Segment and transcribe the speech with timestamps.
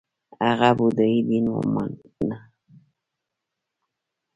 [0.47, 2.37] هغه بودايي دین ومانه